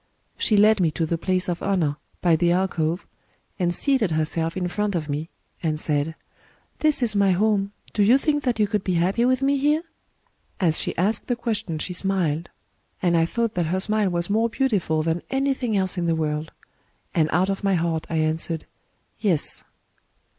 [0.35, 3.05] She led me to the place of honour, by the alcove,
[3.59, 5.29] and seated herself in front of me,
[5.61, 6.15] and said:
[6.79, 9.83] 'This is my home: do you think that you could be happy with me here?
[10.19, 12.49] * As she asked the question she smiled;
[12.99, 16.51] and I thought that her smile was more beautiful than anything else in the world;
[17.13, 18.65] and out of my heart I answered,
[19.19, 19.63] 'Yes.